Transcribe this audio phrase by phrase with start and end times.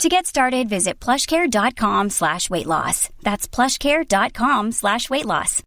[0.00, 3.08] To get started, visit plushcare.com slash weight loss.
[3.22, 5.62] That's plushcare.com slash weight loss.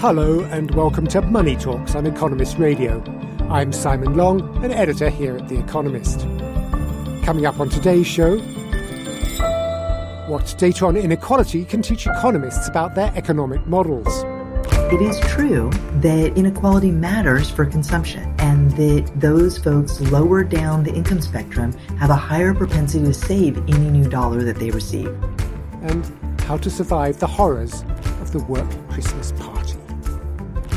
[0.00, 3.02] Hello and welcome to Money Talks on Economist Radio.
[3.50, 6.20] I'm Simon Long, an editor here at The Economist.
[7.24, 8.38] Coming up on today's show,
[10.28, 14.24] what data on inequality can teach economists about their economic models.
[14.90, 15.68] It is true
[16.00, 22.08] that inequality matters for consumption and that those folks lower down the income spectrum have
[22.08, 25.08] a higher propensity to save any new dollar that they receive.
[25.82, 27.82] And how to survive the horrors
[28.22, 29.74] of the work Christmas party.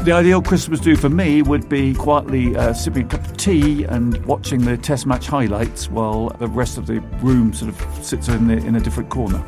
[0.04, 3.86] The ideal Christmas do for me would be quietly uh, sipping a cup of tea
[3.86, 8.28] and watching the test match highlights while the rest of the room sort of sits
[8.28, 9.42] in, the, in a different corner.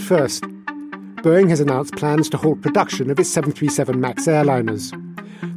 [0.00, 0.42] First,
[1.22, 4.90] Boeing has announced plans to halt production of its 737 MAX airliners.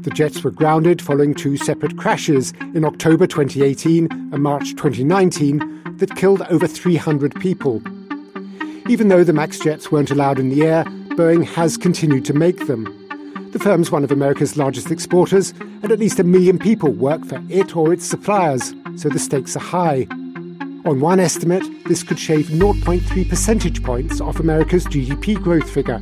[0.03, 6.15] The jets were grounded following two separate crashes in October 2018 and March 2019 that
[6.15, 7.81] killed over 300 people.
[8.87, 10.83] Even though the MAX jets weren't allowed in the air,
[11.15, 12.83] Boeing has continued to make them.
[13.53, 17.41] The firm's one of America's largest exporters, and at least a million people work for
[17.49, 20.07] it or its suppliers, so the stakes are high.
[20.85, 25.99] On one estimate, this could shave 0.3 percentage points off America's GDP growth figure.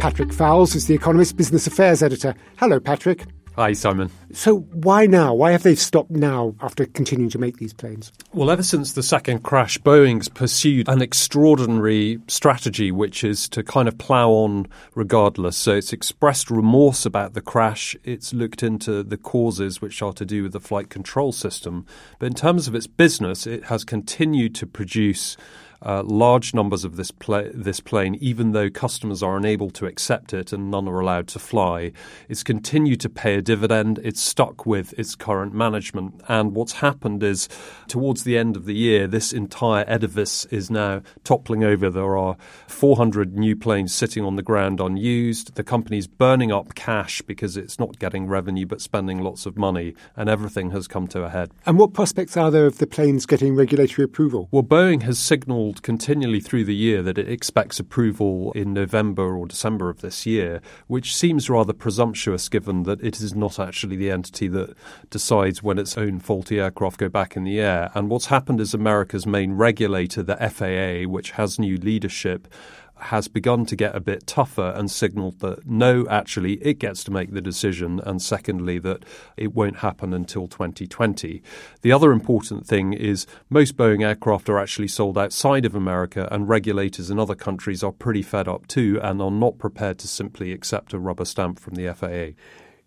[0.00, 2.34] Patrick Foulis is the Economist Business Affairs Editor.
[2.58, 3.24] Hello, Patrick.
[3.56, 4.10] Hi, Simon.
[4.32, 5.32] So, why now?
[5.32, 8.10] Why have they stopped now after continuing to make these planes?
[8.32, 13.86] Well, ever since the second crash, Boeing's pursued an extraordinary strategy, which is to kind
[13.86, 14.66] of plough on
[14.96, 15.56] regardless.
[15.56, 17.94] So, it's expressed remorse about the crash.
[18.02, 21.86] It's looked into the causes, which are to do with the flight control system.
[22.18, 25.36] But in terms of its business, it has continued to produce
[25.84, 30.32] uh, large numbers of this, pla- this plane, even though customers are unable to accept
[30.32, 31.92] it and none are allowed to fly.
[32.28, 34.00] It's continued to pay a dividend.
[34.02, 36.22] It's stuck with its current management.
[36.28, 37.48] And what's happened is,
[37.88, 41.90] towards the end of the year, this entire edifice is now toppling over.
[41.90, 42.36] There are
[42.66, 45.54] 400 new planes sitting on the ground unused.
[45.54, 49.94] The company's burning up cash because it's not getting revenue but spending lots of money,
[50.16, 51.50] and everything has come to a head.
[51.66, 54.48] And what prospects are there of the planes getting regulatory approval?
[54.50, 59.36] Well, Boeing has signaled signalled continually through the year that it expects approval in November
[59.36, 63.96] or December of this year, which seems rather presumptuous given that it is not actually
[63.96, 64.74] the entity that
[65.10, 67.90] decides when its own faulty aircraft go back in the air.
[67.94, 72.46] And what's happened is America's main regulator, the FAA, which has new leadership,
[72.98, 77.10] has begun to get a bit tougher and signalled that no, actually, it gets to
[77.10, 79.04] make the decision, and secondly, that
[79.36, 81.42] it won't happen until 2020.
[81.82, 86.48] The other important thing is most Boeing aircraft are actually sold outside of America, and
[86.48, 90.52] regulators in other countries are pretty fed up too and are not prepared to simply
[90.52, 92.38] accept a rubber stamp from the FAA.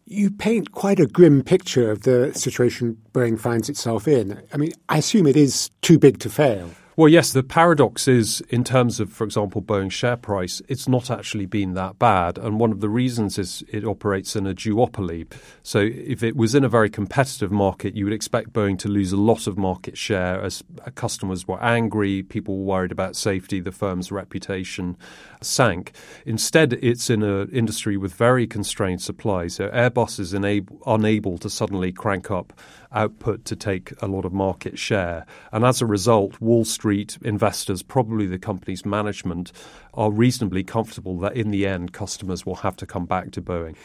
[0.06, 4.42] You paint quite a grim picture of the situation Boeing finds itself in.
[4.54, 6.70] I mean, I assume it is too big to fail.
[6.98, 11.12] Well, yes, the paradox is in terms of, for example, Boeing's share price, it's not
[11.12, 12.40] actually been that bad.
[12.40, 15.32] And one of the reasons is it operates in a duopoly.
[15.62, 19.12] So if it was in a very competitive market, you would expect Boeing to lose
[19.12, 20.64] a lot of market share as
[20.96, 24.98] customers were angry, people were worried about safety, the firm's reputation
[25.40, 25.92] sank.
[26.26, 29.46] Instead, it's in an industry with very constrained supply.
[29.46, 32.60] So Airbus is unable, unable to suddenly crank up
[32.92, 35.26] output to take a lot of market share.
[35.52, 39.52] And as a result, Wall Street investors, probably the company's management,
[39.94, 43.76] are reasonably comfortable that in the end, customers will have to come back to Boeing.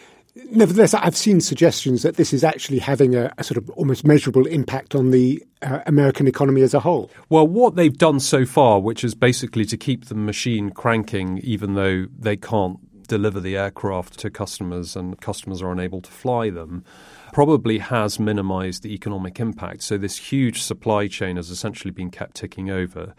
[0.50, 4.46] Nevertheless, I've seen suggestions that this is actually having a, a sort of almost measurable
[4.46, 7.10] impact on the uh, American economy as a whole.
[7.28, 11.74] Well, what they've done so far, which is basically to keep the machine cranking, even
[11.74, 12.78] though they can't
[13.08, 16.84] deliver the aircraft to customers and customers are unable to fly them,
[17.32, 19.82] probably has minimized the economic impact.
[19.82, 23.14] So this huge supply chain has essentially been kept ticking over.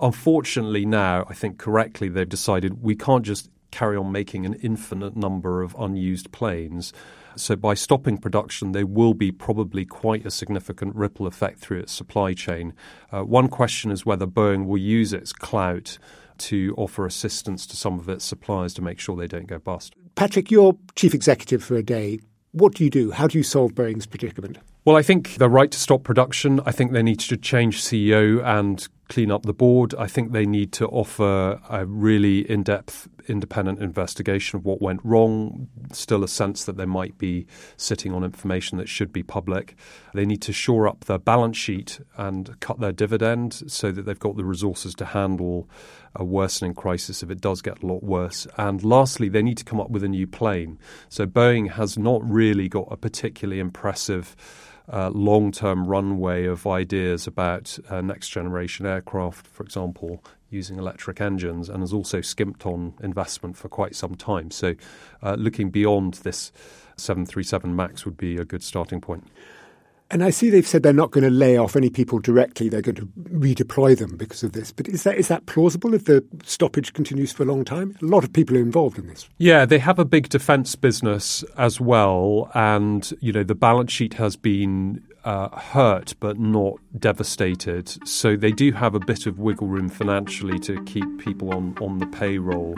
[0.00, 5.16] Unfortunately, now, I think correctly, they've decided we can't just carry on making an infinite
[5.16, 6.92] number of unused planes.
[7.36, 11.92] So by stopping production, there will be probably quite a significant ripple effect through its
[11.92, 12.72] supply chain.
[13.10, 15.98] Uh, one question is whether Boeing will use its clout
[16.38, 19.94] to offer assistance to some of its suppliers to make sure they don't go bust.
[20.14, 22.20] Patrick, you're chief executive for a day.
[22.52, 23.10] What do you do?
[23.10, 24.58] How do you solve Boeing's predicament?
[24.84, 26.60] Well, I think the right to stop production.
[26.66, 29.94] I think they need to change CEO and clean up the board.
[29.98, 35.00] I think they need to offer a really in depth, independent investigation of what went
[35.02, 35.68] wrong.
[35.92, 37.46] Still, a sense that they might be
[37.76, 39.74] sitting on information that should be public.
[40.14, 44.18] They need to shore up their balance sheet and cut their dividend so that they've
[44.18, 45.68] got the resources to handle
[46.16, 48.46] a worsening crisis if it does get a lot worse.
[48.56, 50.78] And lastly, they need to come up with a new plane.
[51.08, 54.36] So Boeing has not really got a particularly impressive
[54.92, 61.20] uh, long term runway of ideas about uh, next generation aircraft, for example, using electric
[61.20, 64.50] engines, and has also skimped on investment for quite some time.
[64.50, 64.74] So,
[65.22, 66.52] uh, looking beyond this
[66.96, 69.26] 737 MAX would be a good starting point.
[70.10, 72.68] And I see they've said they're not going to lay off any people directly.
[72.68, 74.70] They're going to redeploy them because of this.
[74.70, 77.96] But is that is that plausible if the stoppage continues for a long time?
[78.02, 79.28] A lot of people are involved in this.
[79.38, 84.14] Yeah, they have a big defence business as well, and you know the balance sheet
[84.14, 87.88] has been uh, hurt but not devastated.
[88.06, 91.98] So they do have a bit of wiggle room financially to keep people on on
[91.98, 92.76] the payroll,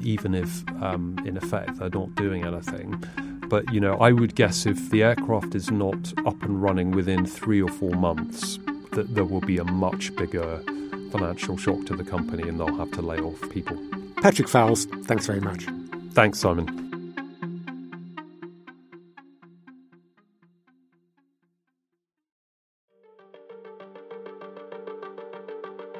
[0.00, 3.02] even if um, in effect they're not doing anything.
[3.50, 7.26] But you know, I would guess if the aircraft is not up and running within
[7.26, 8.60] three or four months,
[8.92, 10.62] that there will be a much bigger
[11.10, 13.76] financial shock to the company, and they'll have to lay off people.
[14.22, 15.66] Patrick Foulis, thanks very much.
[16.12, 16.76] Thanks, Simon.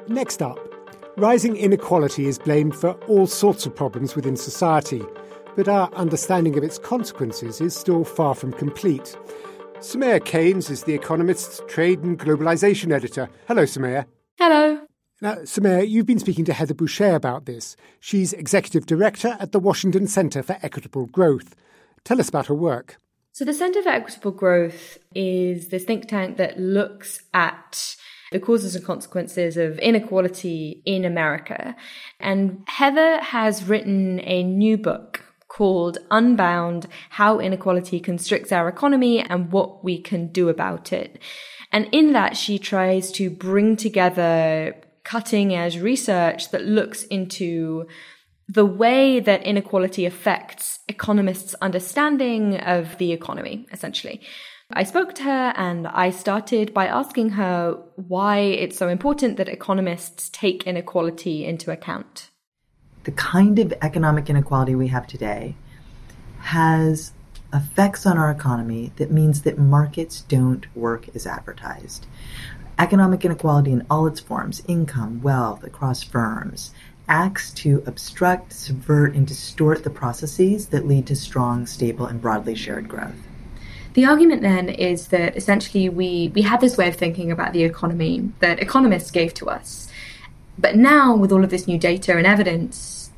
[0.07, 0.57] Next up,
[1.17, 5.03] rising inequality is blamed for all sorts of problems within society
[5.55, 9.17] but our understanding of its consequences is still far from complete.
[9.79, 13.29] Soumaya Keynes is The Economist's trade and globalization editor.
[13.47, 14.05] Hello, Soumaya.
[14.37, 14.81] Hello.
[15.21, 17.75] Now, Soumaya, you've been speaking to Heather Boushey about this.
[17.99, 21.55] She's executive director at the Washington Center for Equitable Growth.
[22.03, 22.97] Tell us about her work.
[23.31, 27.95] So, the Center for Equitable Growth is this think tank that looks at
[28.31, 31.75] the causes and consequences of inequality in America.
[32.19, 39.51] And Heather has written a new book called Unbound How Inequality Constricts Our Economy and
[39.51, 41.19] What We Can Do About It.
[41.73, 47.85] And in that, she tries to bring together cutting edge research that looks into
[48.47, 54.21] the way that inequality affects economists' understanding of the economy, essentially.
[54.71, 59.49] I spoke to her and I started by asking her why it's so important that
[59.49, 62.30] economists take inequality into account
[63.03, 65.55] the kind of economic inequality we have today
[66.39, 67.13] has
[67.53, 72.05] effects on our economy that means that markets don't work as advertised.
[72.79, 76.71] Economic inequality in all its forms, income, wealth, across firms,
[77.07, 82.55] acts to obstruct, subvert, and distort the processes that lead to strong, stable, and broadly
[82.55, 83.15] shared growth.
[83.93, 87.63] The argument then is that essentially we, we had this way of thinking about the
[87.63, 89.90] economy that economists gave to us
[90.61, 93.09] but now, with all of this new data and evidence,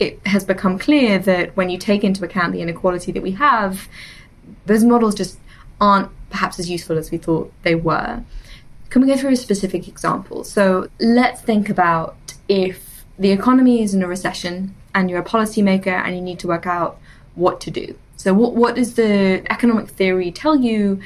[0.00, 3.88] it has become clear that when you take into account the inequality that we have,
[4.66, 5.38] those models just
[5.80, 8.22] aren't perhaps as useful as we thought they were.
[8.90, 10.42] Can we go through a specific example?
[10.42, 12.16] So let's think about
[12.48, 16.48] if the economy is in a recession and you're a policymaker and you need to
[16.48, 16.98] work out
[17.34, 17.96] what to do.
[18.16, 21.00] So, what, what does the economic theory tell you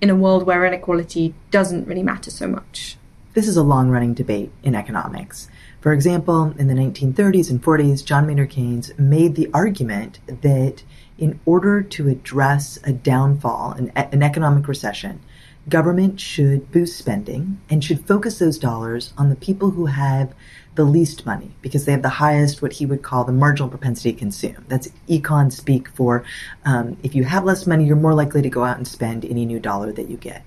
[0.00, 2.96] in a world where inequality doesn't really matter so much?
[3.36, 5.50] This is a long running debate in economics.
[5.82, 10.82] For example, in the 1930s and 40s, John Maynard Keynes made the argument that
[11.18, 15.20] in order to address a downfall, an, an economic recession,
[15.68, 20.32] government should boost spending and should focus those dollars on the people who have
[20.74, 24.14] the least money because they have the highest, what he would call the marginal propensity
[24.14, 24.64] to consume.
[24.68, 26.24] That's econ speak for
[26.64, 29.44] um, if you have less money, you're more likely to go out and spend any
[29.44, 30.42] new dollar that you get.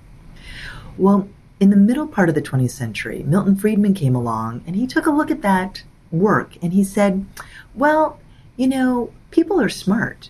[0.98, 1.30] Well,
[1.60, 5.06] in the middle part of the 20th century, Milton Friedman came along and he took
[5.06, 7.26] a look at that work and he said,
[7.76, 8.20] well,
[8.56, 10.30] you know, people are smart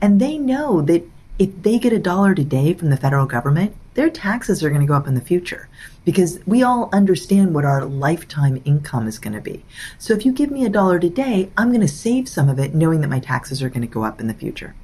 [0.00, 1.04] and they know that
[1.38, 4.86] if they get a dollar today from the federal government, their taxes are going to
[4.86, 5.68] go up in the future
[6.04, 9.64] because we all understand what our lifetime income is going to be.
[9.98, 12.74] So if you give me a dollar today, I'm going to save some of it
[12.74, 14.74] knowing that my taxes are going to go up in the future.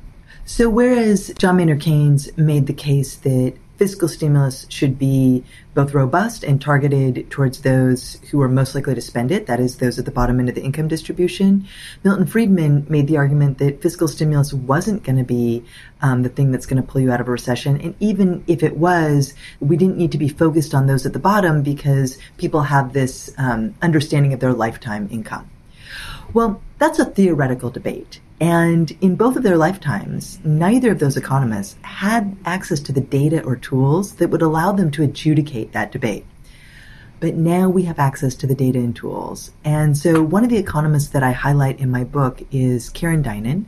[0.44, 6.42] So whereas John Maynard Keynes made the case that fiscal stimulus should be both robust
[6.42, 10.04] and targeted towards those who are most likely to spend it, that is, those at
[10.04, 11.66] the bottom end of the income distribution.
[12.02, 15.62] Milton Friedman made the argument that fiscal stimulus wasn't going to be
[16.00, 17.80] um, the thing that's going to pull you out of a recession.
[17.80, 21.18] And even if it was, we didn't need to be focused on those at the
[21.18, 25.50] bottom because people have this um, understanding of their lifetime income.
[26.32, 28.20] Well, that's a theoretical debate.
[28.40, 33.42] And in both of their lifetimes, neither of those economists had access to the data
[33.42, 36.26] or tools that would allow them to adjudicate that debate.
[37.18, 39.50] But now we have access to the data and tools.
[39.64, 43.64] And so one of the economists that I highlight in my book is Karen Dynan.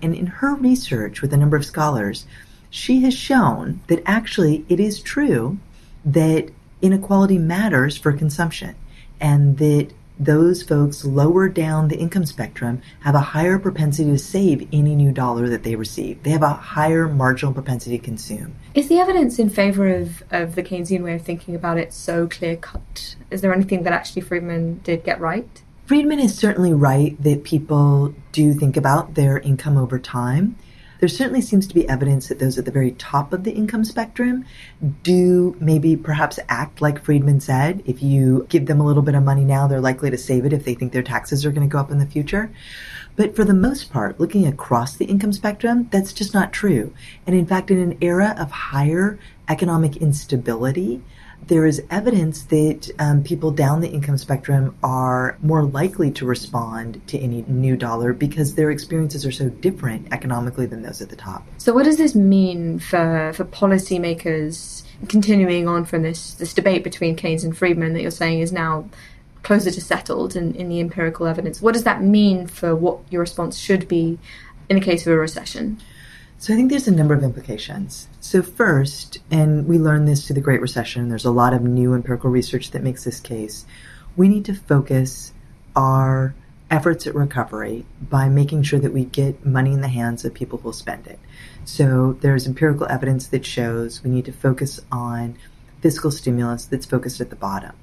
[0.00, 2.26] And in her research with a number of scholars,
[2.70, 5.58] she has shown that actually it is true
[6.04, 6.50] that
[6.80, 8.76] inequality matters for consumption
[9.20, 9.88] and that
[10.18, 15.12] those folks lower down the income spectrum have a higher propensity to save any new
[15.12, 16.22] dollar that they receive.
[16.22, 18.54] They have a higher marginal propensity to consume.
[18.74, 22.26] Is the evidence in favor of, of the Keynesian way of thinking about it so
[22.26, 23.16] clear cut?
[23.30, 25.62] Is there anything that actually Friedman did get right?
[25.86, 30.56] Friedman is certainly right that people do think about their income over time
[31.02, 33.84] there certainly seems to be evidence that those at the very top of the income
[33.84, 34.44] spectrum
[35.02, 37.82] do maybe perhaps act like Friedman said.
[37.86, 40.52] If you give them a little bit of money now, they're likely to save it
[40.52, 42.52] if they think their taxes are going to go up in the future.
[43.16, 46.94] But for the most part, looking across the income spectrum, that's just not true.
[47.26, 49.18] And in fact, in an era of higher
[49.48, 51.02] economic instability,
[51.46, 57.00] there is evidence that um, people down the income spectrum are more likely to respond
[57.08, 61.16] to any new dollar because their experiences are so different economically than those at the
[61.16, 61.46] top.
[61.58, 64.84] So, what does this mean for for policymakers?
[65.08, 68.88] Continuing on from this this debate between Keynes and Friedman that you're saying is now
[69.42, 71.60] closer to settled in, in the empirical evidence.
[71.60, 74.18] What does that mean for what your response should be
[74.68, 75.80] in the case of a recession?
[76.42, 78.08] So I think there's a number of implications.
[78.18, 81.94] So first, and we learned this through the Great Recession, there's a lot of new
[81.94, 83.64] empirical research that makes this case.
[84.16, 85.32] We need to focus
[85.76, 86.34] our
[86.68, 90.58] efforts at recovery by making sure that we get money in the hands of people
[90.58, 91.20] who will spend it.
[91.64, 95.36] So there's empirical evidence that shows we need to focus on
[95.80, 97.76] fiscal stimulus that's focused at the bottom.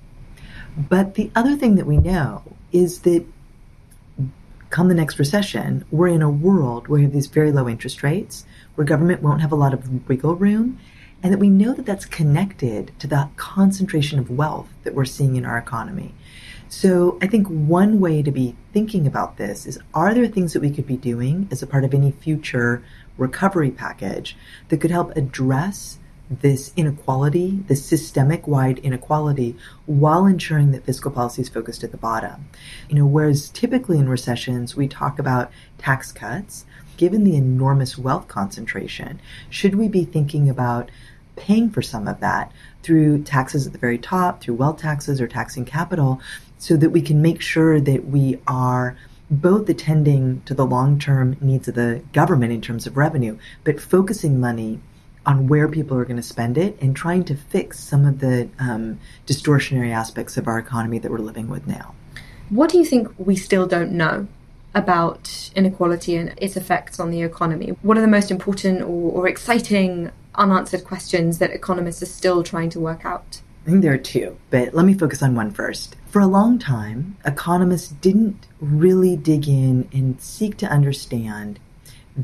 [0.76, 3.26] But the other thing that we know is that
[4.70, 8.04] come the next recession, we're in a world where we have these very low interest
[8.04, 8.46] rates,
[8.76, 10.80] where government won't have a lot of wiggle room,
[11.22, 15.36] and that we know that that's connected to the concentration of wealth that we're seeing
[15.36, 16.14] in our economy.
[16.70, 20.62] So I think one way to be thinking about this is are there things that
[20.62, 22.84] we could be doing as a part of any future
[23.18, 24.38] recovery package
[24.70, 25.99] that could help address
[26.30, 29.56] this inequality, this systemic wide inequality,
[29.86, 32.50] while ensuring that fiscal policy is focused at the bottom.
[32.88, 36.66] You know, whereas typically in recessions, we talk about tax cuts,
[36.98, 39.20] given the enormous wealth concentration,
[39.50, 40.92] should we be thinking about
[41.36, 42.52] paying for some of that
[42.84, 46.22] through taxes at the very top, through wealth taxes or taxing capital,
[46.58, 48.98] so that we can make sure that we are
[49.32, 53.80] both attending to the long term needs of the government in terms of revenue, but
[53.80, 54.80] focusing money
[55.30, 58.50] on where people are going to spend it and trying to fix some of the
[58.58, 61.94] um, distortionary aspects of our economy that we're living with now.
[62.50, 64.28] What do you think we still don't know
[64.74, 67.76] about inequality and its effects on the economy?
[67.84, 72.72] What are the most important or, or exciting unanswered questions that economists are still trying
[72.72, 73.42] to work out?
[73.68, 75.96] I think there are two, but let me focus on one first.
[76.08, 81.60] For a long time, economists didn't really dig in and seek to understand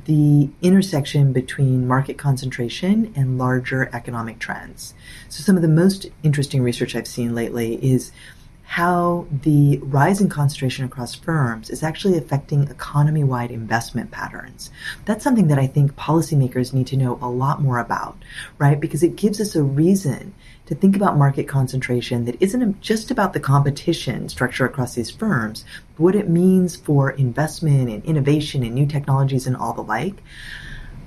[0.06, 4.94] the intersection between market concentration and larger economic trends.
[5.30, 8.12] So, some of the most interesting research I've seen lately is
[8.66, 14.72] how the rise in concentration across firms is actually affecting economy wide investment patterns.
[15.06, 18.18] That's something that I think policymakers need to know a lot more about,
[18.58, 18.80] right?
[18.80, 20.34] Because it gives us a reason
[20.66, 25.64] to think about market concentration that isn't just about the competition structure across these firms,
[25.96, 30.16] but what it means for investment and innovation and new technologies and all the like.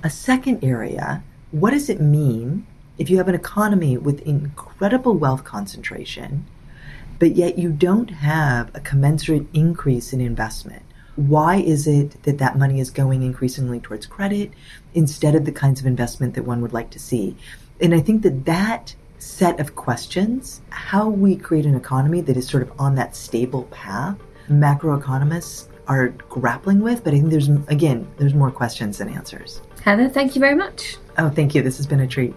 [0.01, 2.65] A second area, what does it mean
[2.97, 6.45] if you have an economy with incredible wealth concentration,
[7.19, 10.81] but yet you don't have a commensurate increase in investment?
[11.15, 14.51] Why is it that that money is going increasingly towards credit
[14.93, 17.35] instead of the kinds of investment that one would like to see?
[17.81, 22.47] And I think that that set of questions, how we create an economy that is
[22.47, 24.17] sort of on that stable path,
[24.49, 27.03] macroeconomists are grappling with.
[27.03, 29.61] But I think there's, again, there's more questions than answers.
[29.83, 30.97] Heather, thank you very much.
[31.17, 31.61] Oh, thank you.
[31.61, 32.33] This has been a treat.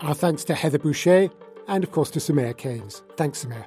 [0.00, 1.30] Our thanks to Heather Boushey
[1.66, 3.02] and, of course, to Soumaya Keynes.
[3.16, 3.66] Thanks, Soumaya.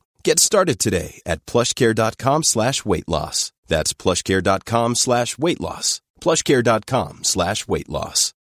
[0.23, 3.51] Get started today at plushcare.com slash weight loss.
[3.67, 6.01] That's plushcare.com slash weight loss.
[6.19, 8.33] plushcare.com slash weight loss.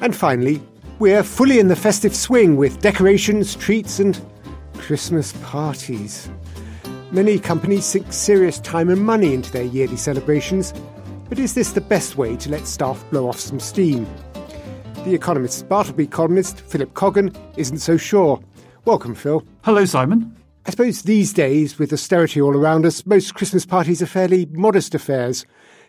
[0.00, 0.60] And finally,
[0.98, 4.20] we're fully in the festive swing with decorations, treats, and
[4.78, 6.28] Christmas parties.
[7.12, 10.74] Many companies sink serious time and money into their yearly celebrations,
[11.28, 14.06] but is this the best way to let staff blow off some steam?
[15.04, 18.40] The Economist's Bartleby columnist, Philip Coggan, isn't so sure.
[18.84, 19.44] Welcome, Phil.
[19.62, 20.34] Hello, Simon.
[20.66, 24.94] I suppose these days, with austerity all around us, most Christmas parties are fairly modest
[24.94, 25.44] affairs.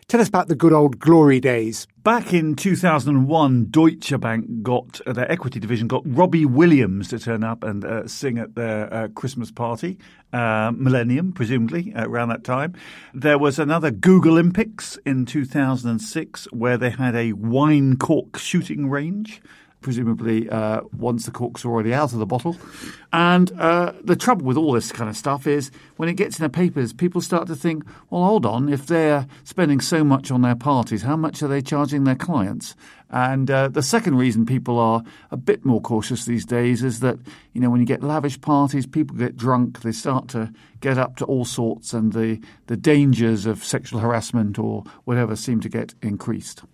[0.08, 1.88] Tell us about the good old glory days.
[2.04, 7.42] Back in 2001, Deutsche Bank got, uh, their equity division got Robbie Williams to turn
[7.42, 9.98] up and uh, sing at their uh, Christmas party,
[10.32, 12.74] uh, Millennium, presumably, uh, around that time.
[13.14, 19.42] There was another Google Olympics in 2006 where they had a wine cork shooting range
[19.86, 22.56] presumably uh, once the corks are already out of the bottle.
[23.12, 26.42] And uh, the trouble with all this kind of stuff is when it gets in
[26.42, 30.42] the papers, people start to think, well, hold on, if they're spending so much on
[30.42, 32.74] their parties, how much are they charging their clients?
[33.10, 37.20] And uh, the second reason people are a bit more cautious these days is that,
[37.52, 41.14] you know, when you get lavish parties, people get drunk, they start to get up
[41.18, 45.94] to all sorts, and the, the dangers of sexual harassment or whatever seem to get
[46.02, 46.64] increased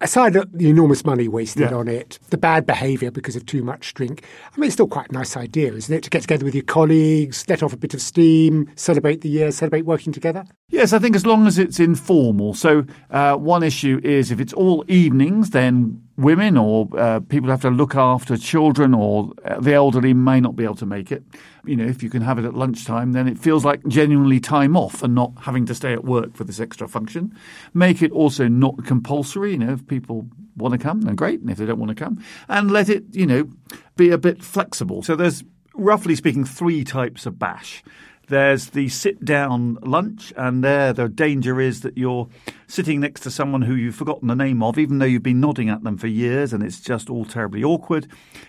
[0.00, 1.76] aside the enormous money wasted Yeah.
[1.76, 4.22] on it, the bad behaviour because of too much drink,
[4.54, 6.02] I mean, it's still quite a nice idea, isn't it?
[6.04, 9.50] To get together with your colleagues, let off a bit of steam, celebrate the year,
[9.52, 10.44] celebrate working together.
[10.68, 12.54] Yes, I think as long as it's informal.
[12.54, 17.60] So, uh, one issue is if it's all evenings, then women or uh, people have
[17.60, 21.22] to look after children or uh, the elderly may not be able to make it.
[21.64, 24.76] You know, if you can have it at lunchtime, then it feels like genuinely time
[24.76, 27.36] off and not having to stay at work for this extra function.
[27.74, 29.52] Make it also not compulsory.
[29.52, 31.40] You know, if people want to come, then great.
[31.40, 33.50] And if they don't want to come, and let it, you know,
[33.96, 35.02] be a bit flexible.
[35.02, 35.44] So there's
[35.74, 37.82] roughly speaking three types of bash.
[38.28, 42.28] There's the sit down lunch, and there the danger is that you're
[42.66, 45.68] sitting next to someone who you've forgotten the name of, even though you've been nodding
[45.68, 48.08] at them for years, and it's just all terribly awkward.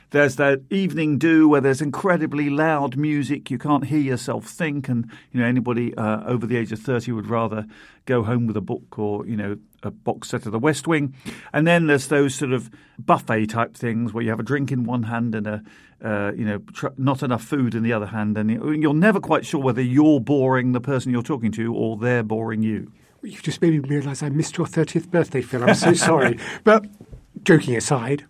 [0.10, 5.12] There's that evening do where there's incredibly loud music, you can't hear yourself think, and
[5.32, 7.68] you know anybody uh, over the age of thirty would rather
[8.06, 11.14] go home with a book or you know a box set of The West Wing.
[11.54, 14.86] And then there's those sort of buffet type things where you have a drink in
[14.86, 15.64] one hand and a
[16.04, 19.20] uh, you know tr- not enough food in the other hand, and you- you're never
[19.20, 22.92] quite sure whether you're boring the person you're talking to or they're boring you.
[23.24, 25.64] You've just made me realise I missed your 30th birthday, Phil.
[25.64, 26.38] I'm so sorry.
[26.64, 26.86] But
[27.44, 28.26] joking aside,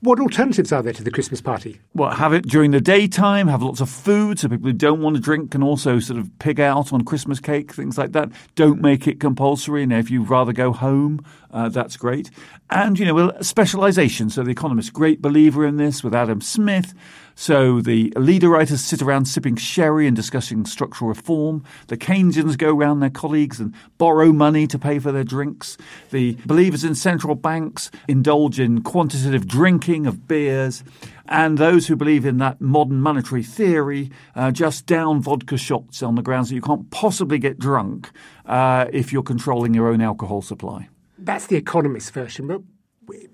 [0.00, 1.80] what alternatives are there to the Christmas party?
[1.94, 5.16] Well, have it during the daytime, have lots of food so people who don't want
[5.16, 8.30] to drink can also sort of pig out on Christmas cake, things like that.
[8.54, 9.82] Don't make it compulsory.
[9.82, 12.30] And if you'd rather go home, uh, that's great.
[12.70, 14.28] And, you know, well, specialization.
[14.28, 16.92] So The Economist, great believer in this with Adam Smith.
[17.34, 21.64] So the leader writers sit around sipping sherry and discussing structural reform.
[21.86, 25.78] The Keynesians go around their colleagues and borrow money to pay for their drinks.
[26.10, 30.84] The believers in central banks indulge in quantitative drinking of beers.
[31.26, 36.16] And those who believe in that modern monetary theory uh, just down vodka shots on
[36.16, 38.10] the grounds that you can't possibly get drunk
[38.44, 40.88] uh, if you're controlling your own alcohol supply.
[41.18, 42.62] That's the Economist version, but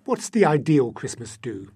[0.05, 1.70] what's the ideal Christmas do?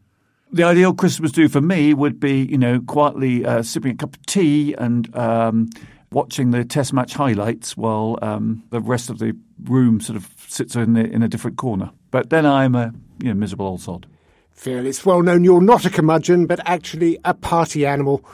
[0.51, 4.17] The ideal Christmas do for me would be, you know, quietly uh, sipping a cup
[4.17, 5.69] of tea and um,
[6.11, 10.75] watching the Test match highlights while um, the rest of the room sort of sits
[10.75, 11.91] in, the, in a different corner.
[12.11, 14.07] But then I'm a you know, miserable old sod.
[14.53, 18.25] Phil, it's well known you're not a curmudgeon, but actually a party animal.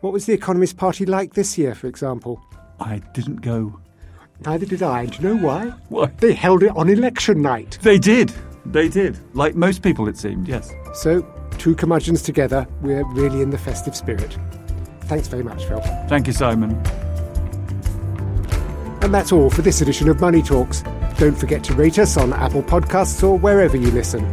[0.00, 2.44] What was the Economist party like this year, for example?
[2.80, 3.80] I didn't go.
[4.44, 5.06] Neither did I.
[5.06, 5.72] Do you know why?
[5.88, 6.06] Why?
[6.18, 7.78] They held it on election night.
[7.82, 8.32] They did.
[8.66, 9.18] They did.
[9.34, 10.72] Like most people, it seemed, yes.
[10.94, 11.22] So,
[11.58, 14.36] two curmudgeons together, we're really in the festive spirit.
[15.02, 15.80] Thanks very much, Phil.
[16.08, 16.72] Thank you, Simon.
[19.02, 20.82] And that's all for this edition of Money Talks.
[21.18, 24.24] Don't forget to rate us on Apple Podcasts or wherever you listen.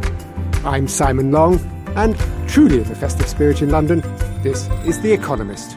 [0.64, 1.58] I'm Simon Long,
[1.96, 2.16] and
[2.48, 4.00] truly in the festive spirit in London,
[4.42, 5.76] this is The Economist.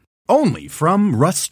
[0.29, 1.51] Only from Rust